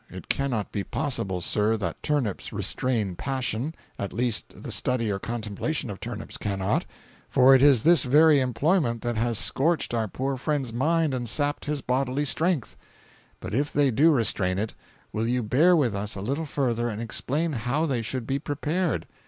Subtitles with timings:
[0.09, 5.99] It cannot be possible, Sir, that 'turnips restrain passion'—at least the study or contemplation of
[5.99, 11.29] turnips cannot—for it is this very employment that has scorched our poor friend's mind and
[11.29, 14.73] sapped his bodily strength.—But if they do restrain it,
[15.13, 19.05] will you bear with us a little further and explain how they should be prepared?